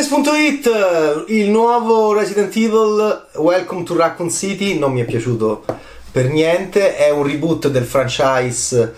[0.00, 5.62] Games.it, il nuovo Resident Evil Welcome to Raccoon City non mi è piaciuto
[6.10, 8.94] per niente, è un reboot del franchise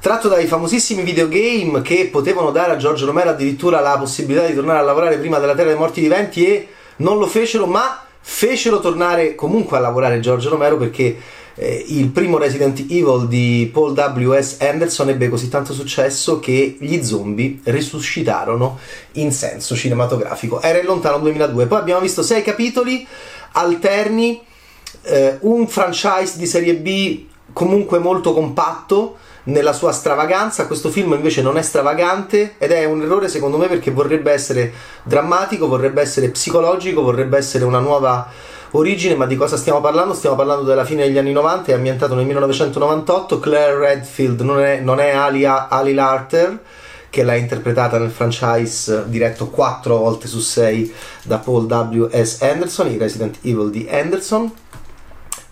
[0.00, 4.78] tratto dai famosissimi videogame che potevano dare a Giorgio Romero addirittura la possibilità di tornare
[4.78, 9.34] a lavorare prima della Terra dei Morti Viventi e non lo fecero, ma fecero tornare
[9.34, 11.14] comunque a lavorare Giorgio Romero perché
[11.58, 14.58] eh, il primo Resident Evil di Paul W.S.
[14.60, 18.78] Anderson ebbe così tanto successo che gli zombie risuscitarono
[19.12, 20.60] in senso cinematografico.
[20.62, 21.66] Era il lontano 2002.
[21.66, 23.06] Poi abbiamo visto sei capitoli
[23.52, 24.40] alterni,
[25.02, 30.68] eh, un franchise di serie B comunque molto compatto nella sua stravaganza.
[30.68, 34.72] Questo film invece non è stravagante ed è un errore secondo me perché vorrebbe essere
[35.02, 38.30] drammatico, vorrebbe essere psicologico, vorrebbe essere una nuova
[38.72, 40.14] origine, ma di cosa stiamo parlando?
[40.14, 44.80] Stiamo parlando della fine degli anni 90, è ambientato nel 1998, Claire Redfield non è,
[44.80, 46.58] non è Ali, Ali Larter,
[47.10, 52.42] che l'ha interpretata nel franchise diretto 4 volte su 6 da Paul W.S.
[52.42, 54.52] Anderson, i Resident Evil di Anderson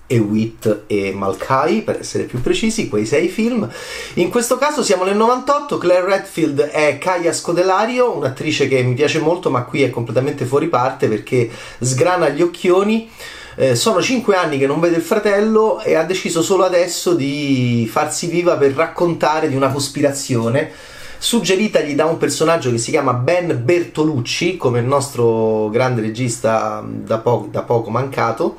[0.06, 3.68] e Witt e Malkai, per essere più precisi, quei sei film.
[4.14, 9.18] In questo caso siamo nel 98, Claire Redfield è Kaya Scodelario, un'attrice che mi piace
[9.18, 13.10] molto, ma qui è completamente fuori parte perché sgrana gli occhioni.
[13.58, 17.88] Eh, sono cinque anni che non vede il fratello e ha deciso solo adesso di
[17.90, 20.70] farsi viva per raccontare di una cospirazione
[21.18, 27.18] suggeritagli da un personaggio che si chiama Ben Bertolucci, come il nostro grande regista da,
[27.18, 28.58] po- da poco mancato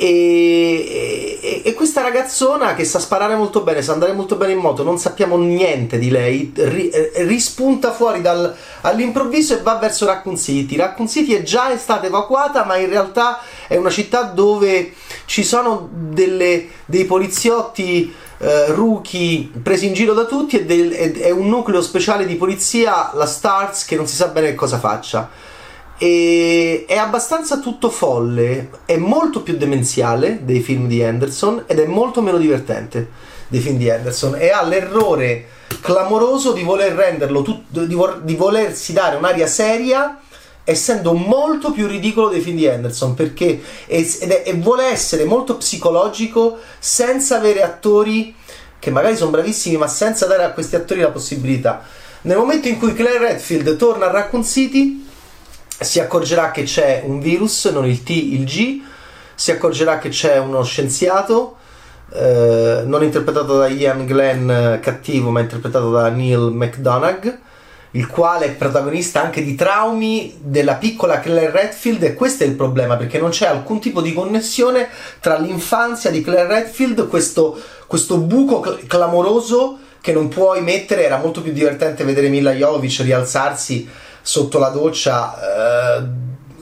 [0.00, 4.60] e, e, e, questa ragazzona che sa sparare molto bene, sa andare molto bene in
[4.60, 10.06] moto, non sappiamo niente di lei, ri, eh, rispunta fuori dal, all'improvviso e va verso
[10.06, 10.76] Raccoon City.
[10.76, 14.92] Raccoon City è già stata evacuata, ma in realtà è una città dove
[15.24, 21.30] ci sono delle, dei poliziotti eh, rookie presi in giro da tutti e del, è
[21.30, 25.56] un nucleo speciale di polizia, la Stars, che non si sa bene cosa faccia
[25.98, 31.86] e è abbastanza tutto folle, è molto più demenziale dei film di Anderson ed è
[31.86, 33.10] molto meno divertente
[33.48, 34.36] dei film di Anderson.
[34.36, 35.46] E ha l'errore
[35.80, 40.20] clamoroso di voler renderlo tut- di, vor- di volersi dare un'aria seria
[40.62, 45.56] essendo molto più ridicolo dei film di Anderson perché è, è, e vuole essere molto
[45.56, 48.34] psicologico senza avere attori
[48.78, 51.82] che magari sono bravissimi ma senza dare a questi attori la possibilità.
[52.22, 55.06] Nel momento in cui Claire Redfield torna a Raccoon City
[55.80, 58.80] si accorgerà che c'è un virus, non il T, il G,
[59.34, 61.56] si accorgerà che c'è uno scienziato,
[62.12, 67.38] eh, non interpretato da Ian Glenn eh, cattivo, ma interpretato da Neil McDonagh,
[67.92, 72.02] il quale è protagonista anche di traumi della piccola Claire Redfield.
[72.02, 74.88] E questo è il problema perché non c'è alcun tipo di connessione
[75.20, 81.18] tra l'infanzia di Claire Redfield, questo, questo buco cl- clamoroso che non puoi mettere, era
[81.18, 83.88] molto più divertente vedere Mila Jovic rialzarsi
[84.20, 86.02] sotto la doccia eh,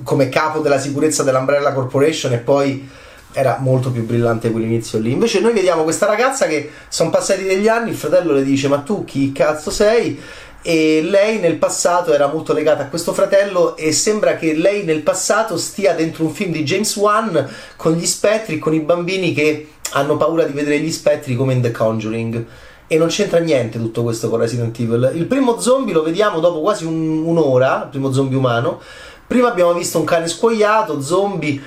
[0.02, 2.88] come capo della sicurezza dell'Umbrella Corporation e poi
[3.32, 5.12] era molto più brillante quell'inizio lì.
[5.12, 8.78] Invece noi vediamo questa ragazza che sono passati degli anni, il fratello le dice ma
[8.78, 10.18] tu chi cazzo sei?
[10.62, 15.03] E lei nel passato era molto legata a questo fratello e sembra che lei nel
[15.03, 19.68] passato stia dentro un film di James Wan con gli spettri, con i bambini che
[19.92, 22.44] hanno paura di vedere gli spettri come in The Conjuring
[22.88, 25.12] e non c'entra niente tutto questo con Resident Evil.
[25.14, 28.80] Il primo zombie lo vediamo dopo quasi un, un'ora, il primo zombie umano.
[29.26, 31.60] Prima abbiamo visto un cane squagliato, zombie.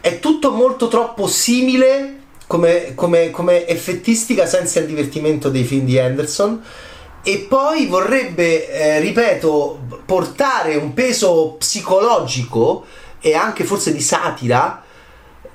[0.00, 5.98] È tutto molto troppo simile come, come, come effettistica senza il divertimento dei film di
[5.98, 6.60] Anderson.
[7.22, 12.84] E poi vorrebbe, eh, ripeto, portare un peso psicologico
[13.20, 14.83] e anche forse di satira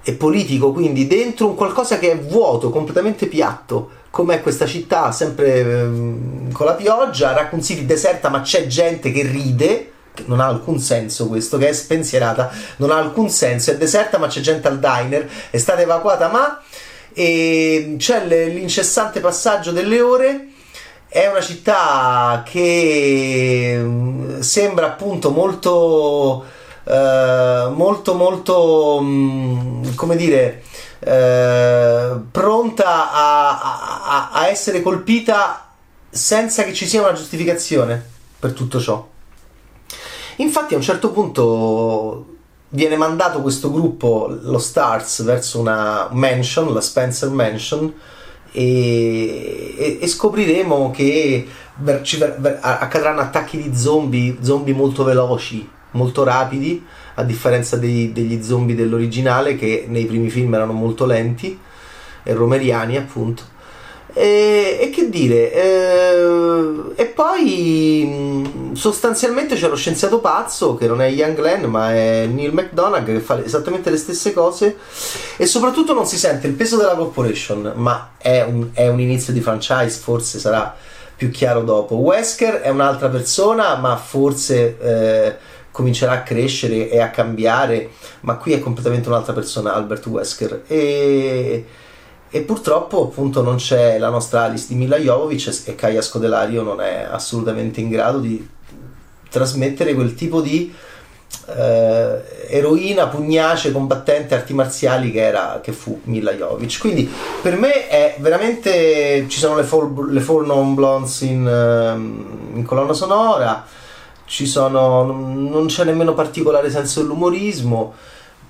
[0.09, 5.59] e politico, quindi dentro un qualcosa che è vuoto, completamente piatto com'è questa città sempre
[5.59, 10.47] ehm, con la pioggia, Raccoon City deserta ma c'è gente che ride, che non ha
[10.47, 14.67] alcun senso questo, che è spensierata, non ha alcun senso, è deserta ma c'è gente
[14.67, 16.59] al diner, è stata evacuata ma
[17.13, 20.47] e c'è l'incessante passaggio delle ore.
[21.07, 26.45] È una città che mm, sembra appunto molto,
[26.89, 30.63] uh, molto, molto, um, come dire,
[30.99, 33.61] eh, pronta a,
[34.03, 35.69] a, a essere colpita
[36.09, 38.03] senza che ci sia una giustificazione
[38.39, 39.07] per tutto ciò.
[40.37, 42.25] Infatti a un certo punto
[42.69, 47.93] viene mandato questo gruppo, lo Stars, verso una mansion, la Spencer Mansion,
[48.51, 51.47] e, e, e scopriremo che
[52.01, 58.75] ci, accadranno attacchi di zombie, zombie molto veloci, molto rapidi, a differenza dei, degli zombie
[58.75, 61.57] dell'originale che nei primi film erano molto lenti
[62.23, 63.43] e romeriani appunto
[64.13, 71.05] E, e, che dire, eh, e poi sostanzialmente c'è lo scienziato pazzo che non è
[71.05, 74.77] Ian Glenn ma è Neil McDonagh che fa esattamente le stesse cose
[75.37, 79.31] e soprattutto non si sente il peso della corporation, ma è un, è un inizio
[79.31, 80.75] di franchise, forse sarà
[81.15, 81.95] più chiaro dopo.
[81.95, 85.35] Wesker è un'altra persona, ma forse eh,
[85.71, 90.63] comincerà a crescere e a cambiare, ma qui è completamente un'altra persona, Albert Wesker.
[90.67, 91.65] E
[92.31, 96.79] e purtroppo appunto non c'è la nostra Alice di Mila Jovovic e Kaya Scodelario non
[96.79, 98.47] è assolutamente in grado di
[99.31, 100.71] trasmettere quel tipo di
[101.47, 106.77] eh, eroina, pugnace, combattente, arti marziali che, era, che fu Mila Jovovic.
[106.77, 107.11] Quindi
[107.41, 112.63] per me è veramente ci sono le four, le four non blondes in, ehm, in
[112.63, 113.65] colonna sonora,
[114.29, 117.95] ci sono, non c'è nemmeno particolare senso dell'umorismo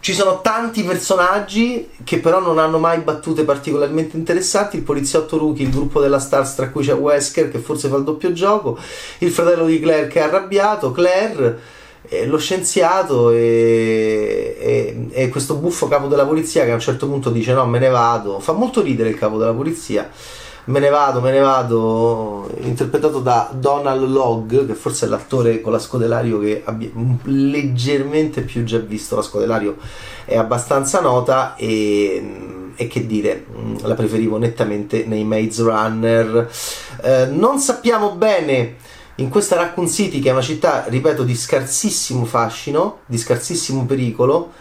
[0.02, 4.78] ci sono tanti personaggi che però non hanno mai battute particolarmente interessanti.
[4.78, 8.04] Il poliziotto Rookie, il gruppo della Stars, tra cui c'è Wesker che forse fa il
[8.04, 8.78] doppio gioco,
[9.20, 11.60] il fratello di Claire che è arrabbiato, Claire,
[12.08, 17.06] eh, lo scienziato e, e, e, questo buffo capo della polizia che a un certo
[17.06, 18.40] punto dice no me ne vado.
[18.40, 20.10] Fa molto ridere il capo della polizia
[20.70, 25.72] Me ne vado, me ne vado, interpretato da Donald Logg, che forse è l'attore con
[25.72, 26.92] la Scodelario che abbia
[27.24, 29.16] leggermente più già visto.
[29.16, 29.78] La Scodelario
[30.26, 33.48] è abbastanza nota e, e che dire,
[33.82, 36.48] la preferivo nettamente nei Maze Runner.
[37.02, 38.76] Eh, non sappiamo bene
[39.16, 44.52] in questa Raccoon City, che è una città, ripeto, di scarsissimo fascino, di scarsissimo pericolo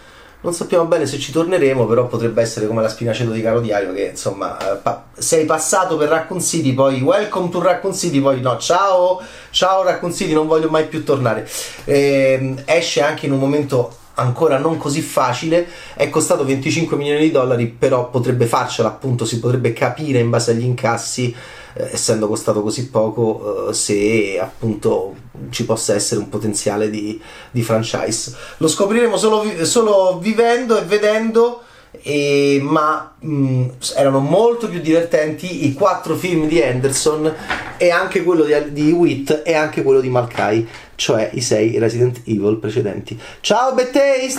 [0.41, 3.93] non sappiamo bene se ci torneremo, però potrebbe essere come la spinaceto di Caro Diario
[3.93, 8.41] che insomma eh, pa- sei passato per Raccoon City, poi welcome to Raccoon City, poi
[8.41, 9.21] no, ciao,
[9.51, 11.49] ciao Raccoon City, non voglio mai più tornare.
[11.85, 17.31] Eh, esce anche in un momento ancora non così facile, è costato 25 milioni di
[17.31, 21.35] dollari, però potrebbe farcela appunto, si potrebbe capire in base agli incassi
[21.75, 25.15] eh, essendo costato così poco, eh, se appunto
[25.51, 27.21] ci possa essere un potenziale di,
[27.51, 28.35] di franchise.
[28.59, 31.63] Lo scopriremo solo, solo vivendo e vedendo.
[32.03, 33.65] E, ma mh,
[33.97, 37.35] erano molto più divertenti i quattro film di Anderson
[37.79, 42.21] e anche quello di, di Witt e anche quello di Malkai, cioè i sei Resident
[42.25, 43.19] Evil precedenti.
[43.41, 44.39] Ciao, Bad!